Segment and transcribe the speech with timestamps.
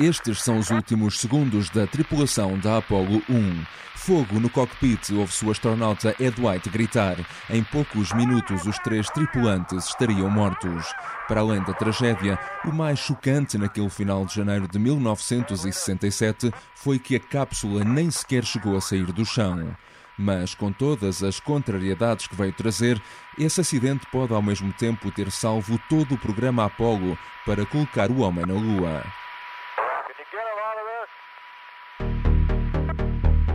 [0.00, 3.64] Estes são os últimos segundos da tripulação da Apollo 1.
[3.94, 7.16] Fogo no cockpit ouve-se o astronauta Ed White gritar.
[7.48, 10.92] Em poucos minutos, os três tripulantes estariam mortos.
[11.28, 17.14] Para além da tragédia, o mais chocante naquele final de janeiro de 1967 foi que
[17.14, 19.72] a cápsula nem sequer chegou a sair do chão.
[20.18, 23.00] Mas, com todas as contrariedades que veio trazer,
[23.38, 28.20] esse acidente pode ao mesmo tempo ter salvo todo o programa Apollo para colocar o
[28.20, 29.02] homem na Lua.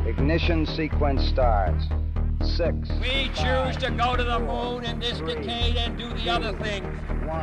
[0.05, 1.87] Ignition sequence starts.
[2.41, 2.89] Six.
[3.01, 6.87] We choose to go to the moon in this decade and do the other things.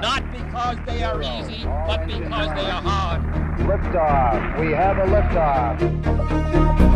[0.00, 3.22] Not because they are easy, but because they are hard.
[3.58, 4.60] Liftoff.
[4.60, 6.93] We have a liftoff.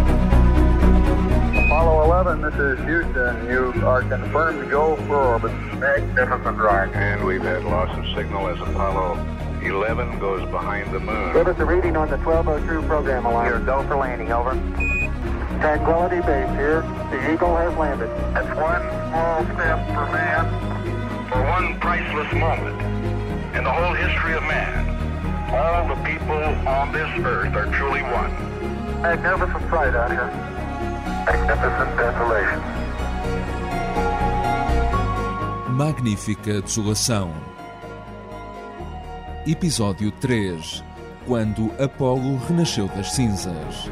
[1.78, 3.46] Apollo 11, this is Houston.
[3.46, 5.52] You are confirmed to go for orbit.
[5.78, 6.92] Magnificent ride.
[6.92, 9.14] And we've had loss of signal as Apollo
[9.62, 11.32] 11 goes behind the moon.
[11.34, 13.46] Give us a reading on the 1202 program alarm.
[13.46, 14.54] Here, go for landing, over.
[15.60, 16.82] Tranquility Base here.
[17.12, 18.10] The Eagle has landed.
[18.34, 22.74] That's one small step for man, for one priceless moment
[23.54, 24.82] in the whole history of man.
[25.54, 28.34] All the people on this earth are truly one.
[29.00, 30.57] Magnificent flight out here.
[35.68, 37.32] Magnífica Desolação.
[39.46, 40.82] Episódio 3
[41.26, 43.90] Quando Apolo renasceu das cinzas.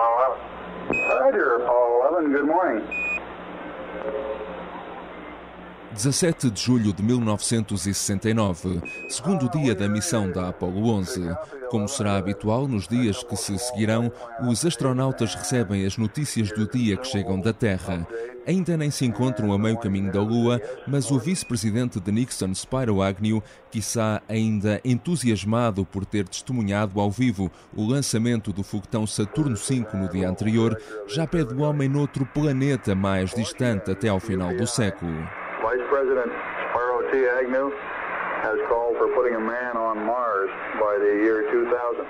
[0.00, 0.38] Apollo
[0.88, 1.20] 11.
[1.20, 2.86] Roger, Apollo 11, good morning.
[5.92, 11.22] 17 de julho de 1969, segundo dia da missão da Apollo 11.
[11.68, 14.10] Como será habitual nos dias que se seguirão,
[14.48, 18.06] os astronautas recebem as notícias do dia que chegam da Terra.
[18.46, 23.02] Ainda nem se encontram a meio caminho da Lua, mas o vice-presidente de Nixon, Spiro
[23.02, 29.86] Agnew, quiçá ainda entusiasmado por ter testemunhado ao vivo o lançamento do foguetão Saturno V
[29.94, 34.66] no dia anterior, já pede o homem noutro planeta mais distante até ao final do
[34.66, 35.39] século.
[36.00, 36.32] President
[36.70, 37.28] Spiro T.
[37.28, 37.70] Agnew
[38.40, 40.48] has called for putting a man on Mars
[40.80, 42.06] by the year 2000.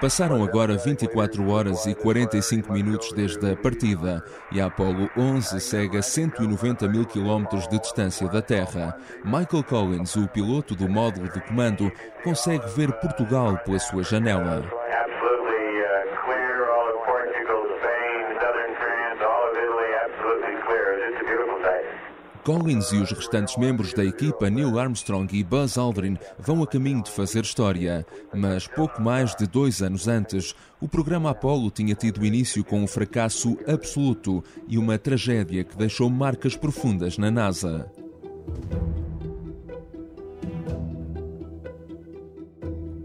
[0.00, 4.20] Passaram agora 24 horas e 45 minutos desde a partida
[4.50, 8.96] e a Apollo 11 segue a 190 mil quilómetros de distância da Terra.
[9.24, 11.92] Michael Collins, o piloto do módulo de comando,
[12.24, 14.64] consegue ver Portugal pela sua janela.
[14.90, 16.66] Absolutely uh, clear.
[16.68, 20.98] All of Portugal, Spain, Southern France, all of Italy, absolutely clear.
[20.98, 22.00] It's just a beautiful day.
[22.44, 27.02] Collins e os restantes membros da equipa Neil Armstrong e Buzz Aldrin vão a caminho
[27.02, 28.06] de fazer história.
[28.34, 32.86] Mas pouco mais de dois anos antes, o programa Apollo tinha tido início com um
[32.86, 37.90] fracasso absoluto e uma tragédia que deixou marcas profundas na NASA.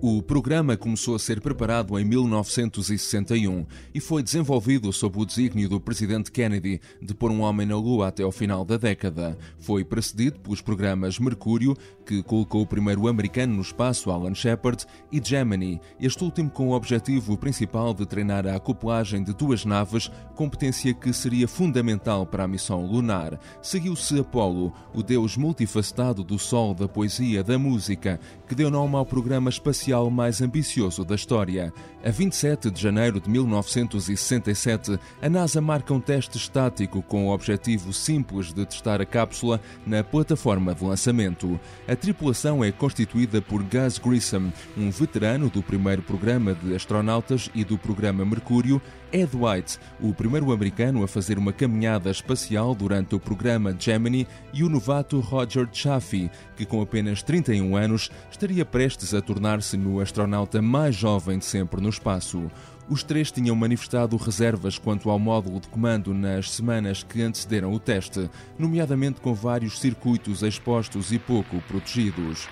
[0.08, 5.80] O programa começou a ser preparado em 1961 e foi desenvolvido sob o desígnio do
[5.80, 9.36] presidente Kennedy de pôr um homem na Lua até ao final da década.
[9.58, 15.22] Foi precedido pelos programas Mercúrio, que colocou o primeiro americano no espaço, Alan Shepard, e
[15.24, 20.94] Gemini, este último com o objetivo principal de treinar a acoplagem de duas naves, competência
[20.94, 23.40] que seria fundamental para a missão lunar.
[23.62, 29.06] Seguiu-se Apollo, o deus multifacetado do sol, da poesia, da música, que deu nome ao
[29.06, 31.74] programa espacial mais ambicioso da história.
[32.04, 37.92] A 27 de janeiro de 1967, a NASA marca um teste estático com o objetivo
[37.92, 41.60] simples de testar a cápsula na plataforma de lançamento.
[41.88, 47.64] A tripulação é constituída por Gus Grissom, um veterano do primeiro programa de astronautas e
[47.64, 53.20] do programa Mercúrio, Ed White, o primeiro americano a fazer uma caminhada espacial durante o
[53.20, 59.22] programa Gemini, e o novato Roger Chaffee, que com apenas 31 anos estaria prestes a
[59.22, 62.52] tornar-se no astronauta mais jovem de sempre no espaço.
[62.88, 67.80] Os três tinham manifestado reservas quanto ao módulo de comando nas semanas que antecederam o
[67.80, 68.30] teste,
[68.60, 72.48] nomeadamente com vários circuitos expostos e pouco protegidos.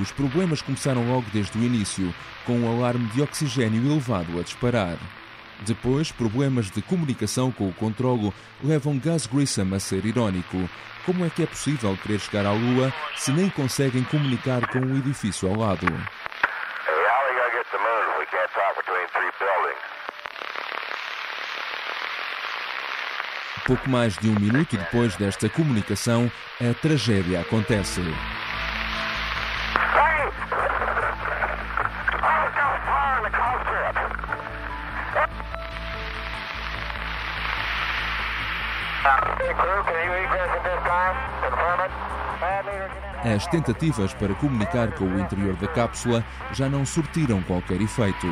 [0.00, 2.14] Os problemas começaram logo desde o início,
[2.46, 4.96] com um alarme de oxigênio elevado a disparar.
[5.66, 8.32] Depois, problemas de comunicação com o controlo
[8.62, 10.70] levam Gus Grissom a ser irónico.
[11.04, 14.96] Como é que é possível querer chegar à Lua se nem conseguem comunicar com o
[14.96, 15.86] edifício ao lado?
[23.66, 26.30] Pouco mais de um minuto depois desta comunicação,
[26.60, 28.02] a tragédia acontece.
[43.24, 46.22] As tentativas para comunicar com o interior da cápsula
[46.52, 48.26] já não surtiram qualquer efeito.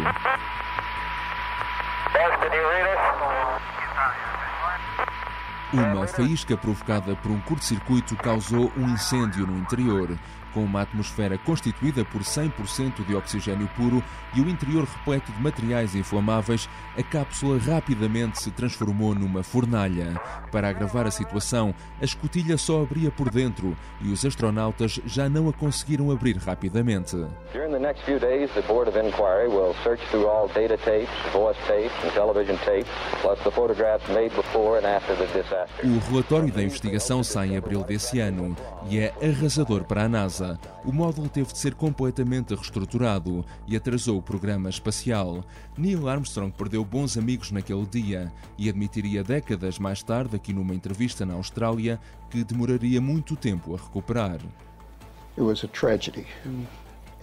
[5.72, 10.18] Uma faísca provocada por um curto-circuito causou um incêndio no interior
[10.52, 14.02] com uma atmosfera constituída por 100% de oxigênio puro
[14.34, 20.20] e o interior repleto de materiais inflamáveis, a cápsula rapidamente se transformou numa fornalha.
[20.50, 25.48] Para agravar a situação, a escotilha só abria por dentro e os astronautas já não
[25.48, 27.16] a conseguiram abrir rapidamente.
[27.52, 31.10] During the next few days, the Board of Inquiry will search through all data tapes,
[31.32, 32.90] voice tapes and television tapes,
[33.20, 35.84] plus the photographs made before and after the disaster.
[35.84, 38.56] O relatório da investigação sai em abril desse ano
[38.88, 40.41] e é arrasador para a NASA.
[40.84, 45.44] O módulo teve de ser completamente reestruturado e atrasou o programa espacial.
[45.76, 51.24] Neil Armstrong perdeu bons amigos naquele dia e admitiria décadas mais tarde, aqui numa entrevista
[51.24, 52.00] na Austrália,
[52.30, 54.38] que demoraria muito tempo a recuperar.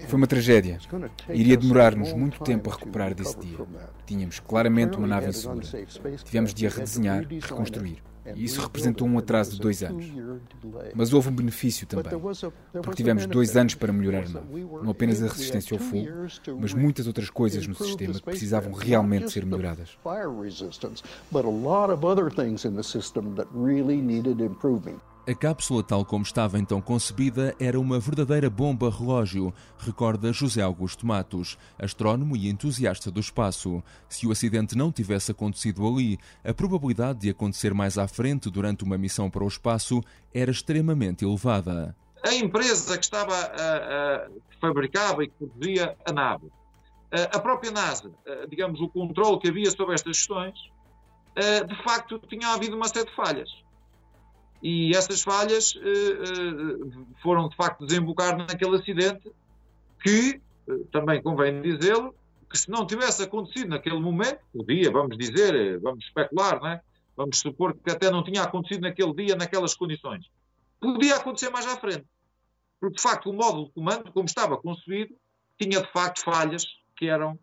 [0.07, 0.79] Foi uma tragédia.
[1.29, 3.57] Iria demorar-nos muito tempo a recuperar desse dia.
[4.05, 5.65] Tínhamos claramente uma nave insegura.
[6.23, 8.01] Tivemos de a redesenhar e reconstruir.
[8.35, 10.05] E isso representou um atraso de dois anos.
[10.93, 12.19] Mas houve um benefício também,
[12.81, 14.65] porque tivemos dois anos para melhorar a nave.
[14.83, 16.07] Não apenas a resistência ao fogo,
[16.59, 19.97] mas muitas outras coisas no sistema que precisavam realmente ser melhoradas.
[24.85, 31.05] A cápsula, tal como estava então concebida, era uma verdadeira bomba relógio, recorda José Augusto
[31.05, 33.83] Matos, astrónomo e entusiasta do espaço.
[34.07, 38.83] Se o acidente não tivesse acontecido ali, a probabilidade de acontecer mais à frente durante
[38.83, 40.01] uma missão para o espaço
[40.33, 41.95] era extremamente elevada.
[42.25, 46.51] A empresa que estava a, a que fabricava e que produzia a nave,
[47.11, 48.11] a, a própria NASA,
[48.49, 50.59] digamos, o controle que havia sobre estas questões,
[51.67, 53.49] de facto tinha havido uma série de falhas
[54.61, 59.31] e essas falhas uh, uh, foram de facto desembocar naquele acidente
[60.03, 62.13] que, uh, também convém dizê-lo,
[62.49, 66.81] que se não tivesse acontecido naquele momento, o dia, vamos dizer, vamos especular, né?
[67.15, 70.29] vamos supor que até não tinha acontecido naquele dia, naquelas condições,
[70.79, 72.05] podia acontecer mais à frente.
[72.79, 75.13] Porque, de facto, o módulo de comando, como estava concebido,
[75.59, 76.65] tinha, de facto, falhas
[76.95, 77.37] que eram,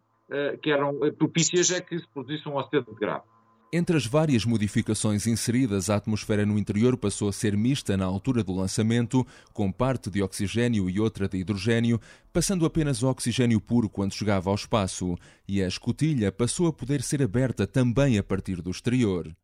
[0.63, 3.25] que eram propícias a que se produzisse um acidente grave.
[3.73, 8.45] Entre as várias modificações inseridas, a atmosfera no interior passou a ser mista na altura
[8.45, 12.01] do lançamento, com parte de oxigênio e outra de hidrogênio,
[12.33, 15.17] passando apenas oxigênio puro quando chegava ao espaço,
[15.49, 19.35] e a escotilha passou a poder ser aberta também a partir do exterior.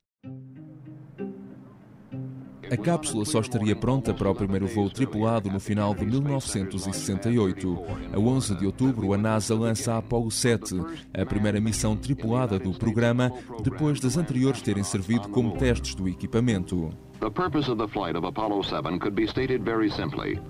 [2.73, 7.79] A cápsula só estaria pronta para o primeiro voo tripulado no final de 1968.
[8.15, 10.81] A 11 de outubro, a NASA lança a Apollo 7,
[11.13, 13.31] a primeira missão tripulada do programa,
[13.63, 16.89] depois das anteriores terem servido como testes do equipamento.
[17.21, 20.41] The purpose of the flight of Apollo 7 could be stated very simply.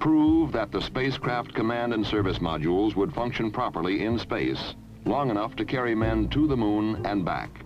[0.00, 4.74] Prove that the spacecraft command and service modules would function properly in space,
[5.06, 7.64] long enough to carry men to the moon and back.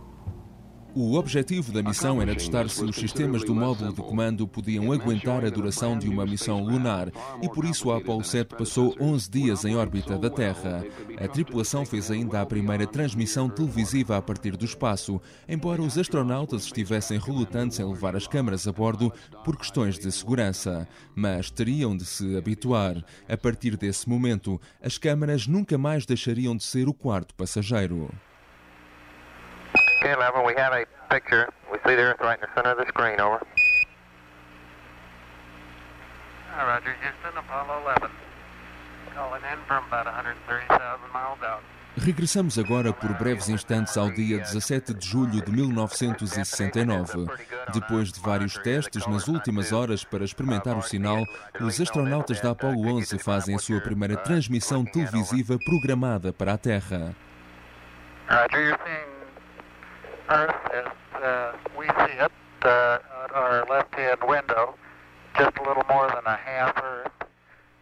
[0.96, 5.44] O objetivo da missão era testar se os sistemas do módulo de comando podiam aguentar
[5.44, 7.10] a duração de uma missão lunar
[7.42, 10.84] e por isso a Apollo 7 passou 11 dias em órbita da Terra.
[11.18, 16.66] A tripulação fez ainda a primeira transmissão televisiva a partir do espaço, embora os astronautas
[16.66, 19.12] estivessem relutantes em levar as câmaras a bordo
[19.44, 20.86] por questões de segurança.
[21.12, 23.04] Mas teriam de se habituar.
[23.28, 28.08] A partir desse momento, as câmaras nunca mais deixariam de ser o quarto passageiro.
[30.04, 31.48] Okay, 11, we have a picture.
[31.72, 33.40] We see the Earth right in the center of the screen, over.
[36.52, 38.10] Hi, Roger, Houston, Apollo 11.
[39.14, 41.62] Calling in from about 130,000 miles out.
[41.96, 47.26] Regressamos agora por breves instantes ao dia 17 de julho de 1969.
[47.72, 51.24] Depois de vários testes nas últimas horas para experimentar o sinal,
[51.58, 57.16] os astronautas da Apollo 11 fazem a sua primeira transmissão televisiva programada para a Terra.
[58.28, 58.78] Roger,
[60.28, 60.86] Earth as
[61.22, 64.74] uh, we see it uh, at our left-hand window,
[65.38, 67.12] just a little more than a half Earth.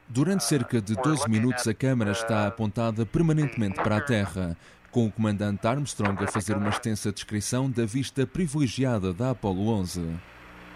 [0.08, 4.56] Durante cerca de 12 minutos, a câmara está apontada permanentemente para a Terra,
[4.90, 10.20] com o comandante Armstrong a fazer uma extensa descrição da vista privilegiada da Apollo 11.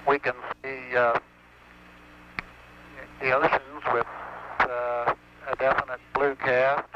[0.07, 1.21] We can see uh,
[3.21, 4.07] the oceans with
[4.61, 5.15] uh,
[5.53, 6.96] a definite blue cast.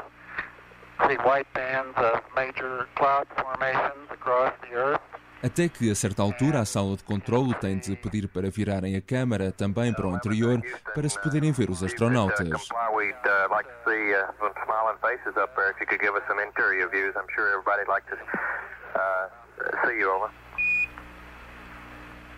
[1.07, 5.01] See white bands of major cloud formations across the Earth.
[5.43, 9.01] Até que, a certa altura, a sala de controle tem de pedir para virarem a
[9.01, 10.61] câmara também para o interior
[10.93, 12.69] para se poderem ver os astronautas.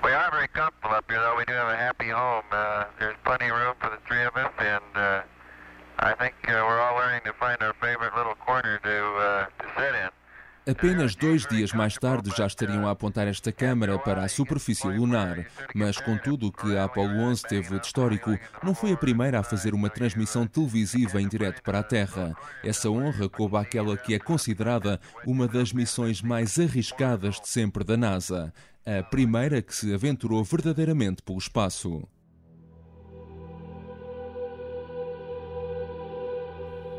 [0.04, 1.38] We are very comfortable up here, though.
[1.38, 2.44] We do have a happy home.
[2.52, 5.22] Uh, there's plenty of room for the three of us, and uh,
[10.66, 15.46] Apenas dois dias mais tarde já estariam a apontar esta câmara para a superfície lunar,
[15.76, 19.40] mas com tudo o que a Apollo 11 teve de histórico, não foi a primeira
[19.40, 22.34] a fazer uma transmissão televisiva em direto para a Terra.
[22.64, 27.98] Essa honra coube àquela que é considerada uma das missões mais arriscadas de sempre da
[27.98, 28.54] NASA,
[28.86, 32.08] a primeira que se aventurou verdadeiramente pelo espaço.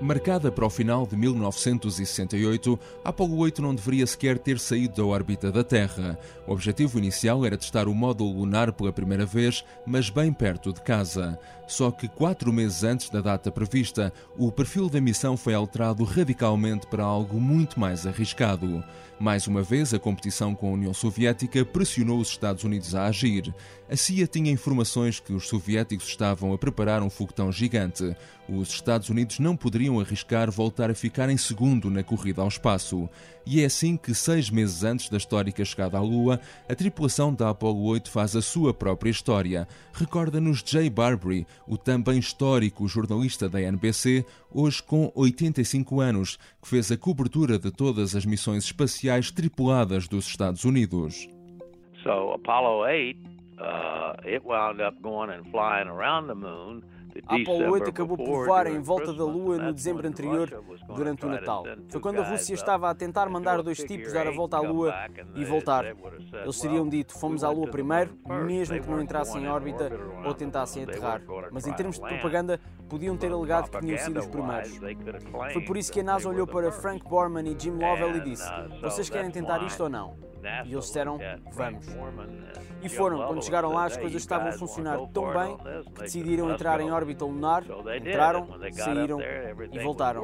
[0.04, 5.06] Marcada para o final de 1968, a Apollo 8 não deveria sequer ter saído da
[5.06, 6.18] órbita da Terra.
[6.46, 10.82] O objetivo inicial era testar o módulo lunar pela primeira vez, mas bem perto de
[10.82, 11.38] casa.
[11.66, 16.87] Só que quatro meses antes da data prevista, o perfil da missão foi alterado radicalmente
[16.87, 18.84] para algo muito mais arriscado.
[19.18, 23.54] Mais uma vez, a competição com a União Soviética pressionou os Estados Unidos a agir.
[23.94, 28.16] A CIA tinha informações que os soviéticos estavam a preparar um foguetão gigante.
[28.48, 33.08] Os Estados Unidos não poderiam arriscar voltar a ficar em segundo na corrida ao espaço.
[33.46, 37.50] E é assim que, seis meses antes da histórica chegada à Lua, a tripulação da
[37.50, 39.68] Apollo 8 faz a sua própria história.
[39.92, 46.90] Recorda-nos Jay Barbary, o também histórico jornalista da NBC, hoje com 85 anos, que fez
[46.90, 51.28] a cobertura de todas as missões espaciais tripuladas dos Estados Unidos.
[52.02, 53.34] So Apollo 8,
[53.64, 56.83] uh, it wound up going and flying around the moon.
[57.28, 60.50] A Apollo 8 acabou por voar em volta da Lua no dezembro anterior,
[60.97, 61.64] durante o Natal.
[61.88, 64.92] Foi quando a Rússia estava a tentar mandar dois tipos dar a volta à Lua
[65.37, 65.85] e voltar.
[66.42, 69.92] Eles teriam dito: fomos à Lua primeiro, mesmo que não entrassem em órbita
[70.25, 71.23] ou tentassem aterrar.
[71.52, 72.59] Mas em termos de propaganda,
[72.94, 74.78] podiam ter alegado que tinham sido os primeiros.
[75.52, 78.48] Foi por isso que a NASA olhou para Frank Borman e Jim Lovell e disse:
[78.80, 80.16] Vocês querem tentar isto ou não?
[80.64, 81.18] E eles disseram:
[81.52, 81.86] Vamos.
[82.82, 83.26] E foram.
[83.26, 85.56] Quando chegaram lá, as coisas estavam a funcionar tão bem
[85.94, 87.64] que decidiram entrar em órbita lunar,
[87.96, 89.18] entraram, saíram
[89.72, 90.22] e voltaram.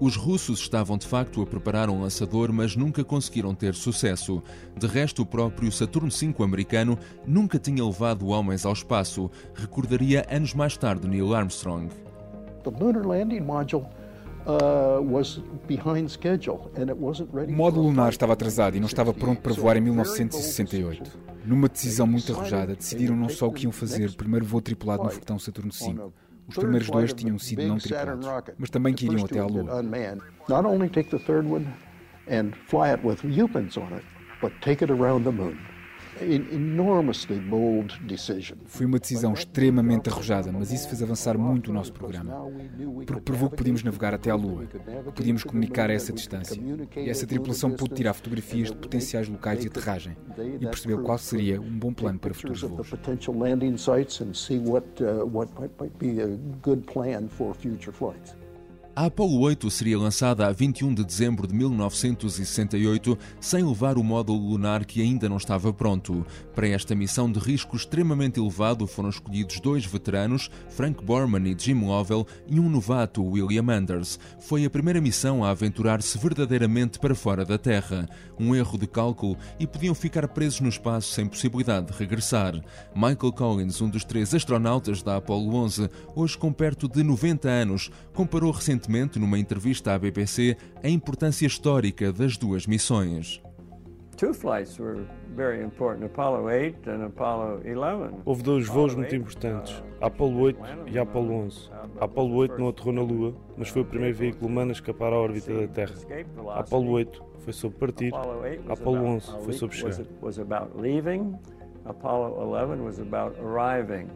[0.00, 4.42] Os russos estavam de facto a preparar um lançador, mas nunca conseguiram ter sucesso.
[4.74, 10.54] De resto, o próprio Saturno V americano nunca tinha levado homens ao espaço, recordaria anos
[10.54, 11.88] mais tarde Neil Armstrong.
[12.64, 13.84] The lunar landing module
[14.46, 15.00] uh,
[17.46, 21.10] o módulo lunar estava atrasado e não estava pronto para voar em 1968.
[21.44, 25.04] Numa decisão muito arrojada, decidiram não só o que iam fazer o primeiro voo tripulado
[25.04, 26.10] no foguetão Saturno V.
[26.50, 29.82] Os primeiros dois tinham sido não tripulados, mas também que iriam até à Lua.
[30.48, 31.66] Not only take the third one
[32.28, 34.04] and fly it with humans on it,
[34.42, 35.56] but take it around the moon.
[38.66, 42.46] Foi uma decisão extremamente arrojada, mas isso fez avançar muito o nosso programa,
[43.06, 46.60] porque provou que podíamos navegar até à Lua, que podíamos comunicar a essa distância.
[46.96, 50.16] E essa tripulação pôde tirar fotografias de potenciais locais de aterragem
[50.60, 52.92] e percebeu qual seria um bom plano para futuros voos.
[52.92, 52.96] A
[59.06, 64.84] Apollo 8 seria lançada a 21 de dezembro de 1968, sem levar o módulo lunar
[64.84, 66.26] que ainda não estava pronto.
[66.54, 71.82] Para esta missão de risco extremamente elevado foram escolhidos dois veteranos, Frank Borman e Jim
[71.82, 74.18] Lovell, e um novato, William Anders.
[74.38, 78.06] Foi a primeira missão a aventurar-se verdadeiramente para fora da Terra.
[78.38, 82.52] Um erro de cálculo e podiam ficar presos no espaço sem possibilidade de regressar.
[82.94, 87.90] Michael Collins, um dos três astronautas da Apollo 11, hoje com perto de 90 anos,
[88.12, 93.40] comparou recentemente recentemente, numa entrevista à BBC, a importância histórica das duas missões.
[98.24, 101.70] Houve dois voos muito importantes, a Apollo 8 e a Apollo 11.
[102.00, 105.12] A Apollo 8 não aterrou na Lua, mas foi o primeiro veículo humano a escapar
[105.12, 105.94] à órbita da Terra.
[106.48, 110.04] A Apollo 8 foi sobre partir, a Apollo 11 foi sobre chegar.
[111.86, 112.36] Apollo
[112.72, 114.08] 11 was about arriving.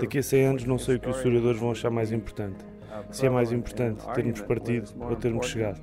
[0.00, 2.64] Daqui a 100 anos não sei o que os historiadores vão achar mais importante.
[3.10, 5.80] Se é mais importante termos partido ou termos chegado.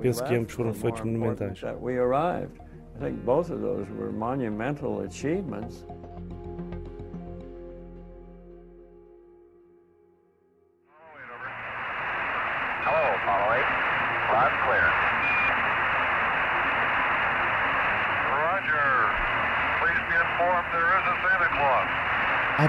[0.00, 1.60] Penso que ambos foram feitos monumentais.
[2.94, 5.86] I think both of those were monumental achievements.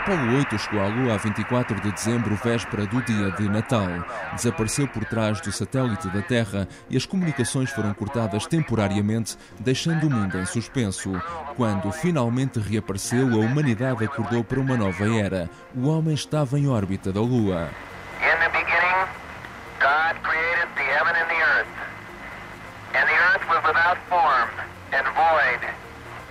[0.04, 3.88] Apollo 8 chegou à Lua a 24 de dezembro, véspera do dia de Natal.
[4.34, 10.10] Desapareceu por trás do satélite da Terra e as comunicações foram cortadas temporariamente, deixando o
[10.10, 11.10] mundo em suspenso.
[11.56, 15.50] Quando finalmente reapareceu, a humanidade acordou para uma nova era.
[15.74, 17.70] O homem estava em órbita da Lua.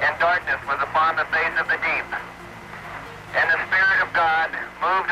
[0.02, 2.09] And darkness was upon the face of the deep.
[3.35, 4.50] And the Spirit of God
[4.83, 5.12] moved upon the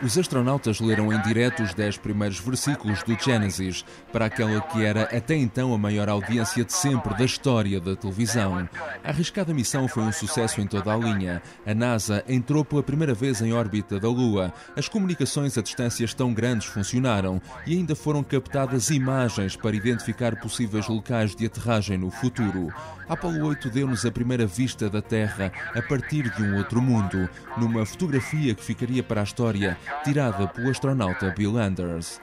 [0.00, 5.02] Os astronautas leram em direto os dez primeiros versículos do Gênesis para aquela que era
[5.04, 8.68] até então a maior audiência de sempre da história da televisão.
[9.02, 11.42] A arriscada missão foi um sucesso em toda a linha.
[11.66, 14.52] A NASA entrou pela primeira vez em órbita da Lua.
[14.76, 20.86] As comunicações a distâncias tão grandes funcionaram e ainda foram captadas imagens para identificar possíveis
[20.88, 22.72] locais de aterragem no futuro.
[23.08, 27.28] Apollo 8 deu-nos a primeira vista da Terra a partir de um outro mundo,
[27.58, 32.20] numa fotografia que ficaria para a história, tirada pelo astronauta Bill Anders.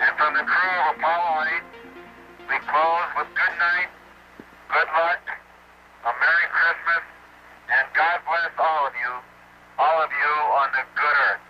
[0.00, 1.62] And from the crew of Apollo 8,
[2.48, 3.90] we close with good night,
[4.68, 5.22] good luck,
[6.04, 7.02] a Merry Christmas,
[7.68, 9.12] and God bless all of you,
[9.78, 11.49] all of you on the good earth.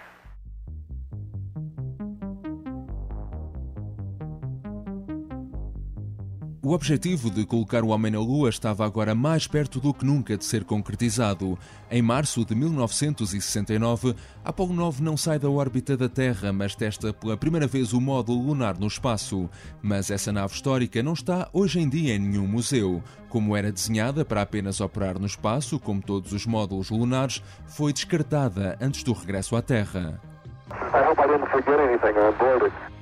[6.71, 10.37] O objetivo de colocar o homem na Lua estava agora mais perto do que nunca
[10.37, 11.59] de ser concretizado.
[11.91, 17.37] Em março de 1969, Apollo 9 não sai da órbita da Terra, mas testa pela
[17.37, 19.51] primeira vez o módulo lunar no espaço.
[19.83, 23.03] Mas essa nave histórica não está hoje em dia em nenhum museu.
[23.29, 28.79] Como era desenhada para apenas operar no espaço, como todos os módulos lunares, foi descartada
[28.81, 30.21] antes do regresso à Terra.
[30.71, 33.00] I hope I didn't.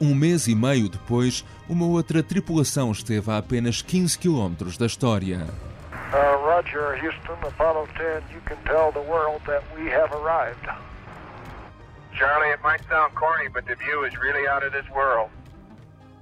[0.00, 5.46] Um mês e meio depois, uma outra tripulação esteve a apenas 15 quilómetros da história.
[6.12, 10.68] Uh, Roger, Houston, Apollo 10, you can tell the world that we have arrived.
[12.12, 15.30] Charlie, it might sound corny, but the view is really out of this world.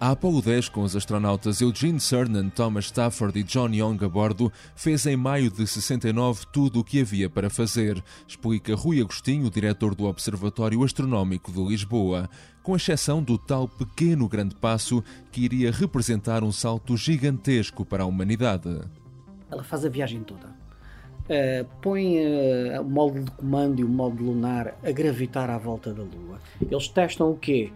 [0.05, 4.53] A Apollo 10, com os astronautas Eugene Cernan, Thomas Stafford e John Young a bordo,
[4.77, 9.95] fez em maio de 69 tudo o que havia para fazer, explica Rui Agostinho, diretor
[9.95, 12.29] do Observatório Astronómico de Lisboa,
[12.63, 18.07] com exceção do tal pequeno grande passo que iria representar um salto gigantesco para a
[18.07, 18.83] humanidade.
[19.51, 20.49] Ela faz a viagem toda.
[21.25, 25.95] Uh, põe uh, o módulo de comando e o módulo lunar a gravitar à volta
[25.95, 26.39] da Lua.
[26.61, 27.73] Eles testam o quê?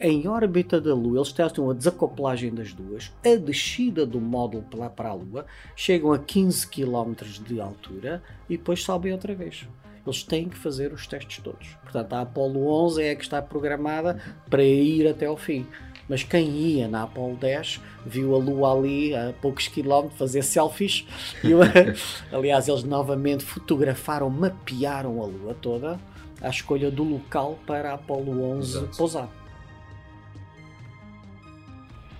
[0.00, 4.88] Em órbita da Lua, eles testam a desacoplagem das duas, a descida do módulo lá
[4.88, 9.66] para a Lua, chegam a 15 km de altura e depois sobem outra vez.
[10.06, 11.76] Eles têm que fazer os testes todos.
[11.82, 15.66] Portanto, a Apollo 11 é a que está programada para ir até ao fim.
[16.08, 21.06] Mas quem ia na Apollo 10 viu a Lua ali a poucos quilómetros fazer selfies.
[22.30, 25.98] Aliás, eles novamente fotografaram, mapearam a Lua toda
[26.42, 28.96] à escolha do local para a Apollo 11 Exato.
[28.98, 29.43] pousar.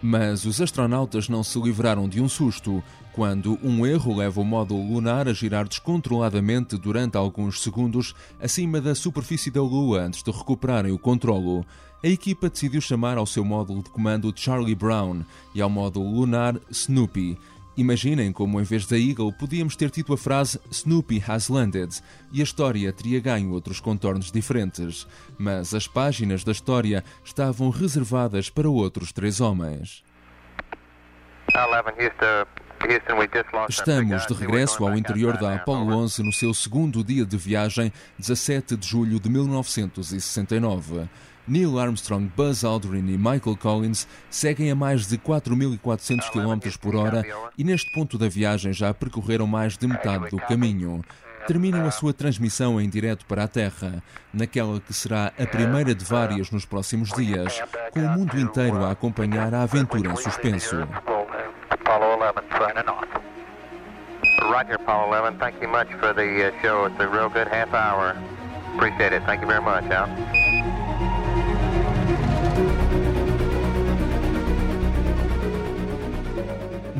[0.07, 4.87] Mas os astronautas não se livraram de um susto quando um erro leva o módulo
[4.87, 10.93] lunar a girar descontroladamente durante alguns segundos acima da superfície da Lua antes de recuperarem
[10.93, 11.65] o controlo.
[12.03, 15.23] A equipa decidiu chamar ao seu módulo de comando Charlie Brown
[15.55, 17.39] e ao módulo lunar Snoopy.
[17.77, 21.91] Imaginem como, em vez da Eagle, podíamos ter tido a frase Snoopy has landed
[22.33, 25.07] e a história teria ganho outros contornos diferentes.
[25.37, 30.05] Mas as páginas da história estavam reservadas para outros três homens.
[33.69, 38.77] Estamos de regresso ao interior da Apollo 11 no seu segundo dia de viagem, 17
[38.77, 41.09] de julho de 1969.
[41.47, 47.23] Neil Armstrong, Buzz Aldrin e Michael Collins seguem a mais de 4.400 km por hora
[47.57, 51.05] e neste ponto da viagem já percorreram mais de metade do caminho.
[51.47, 54.03] Terminam a sua transmissão em direto para a Terra,
[54.33, 58.93] naquela que será a primeira de várias nos próximos dias, com o mundo inteiro a
[58.93, 60.77] acompanhar a aventura em suspenso.
[64.45, 65.39] Roger, Apollo 11.
[65.39, 66.87] Thank you much for the uh, show.
[66.87, 68.17] It's a real good half hour.
[68.75, 69.23] Appreciate it.
[69.25, 70.44] Thank you very much, Al.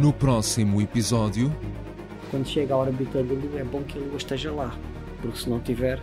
[0.05, 1.51] No próximo episódio.
[2.31, 4.79] Quando chega a órbita da Lua, é bom que a Lua esteja lá,
[5.23, 5.99] porque se não tiver,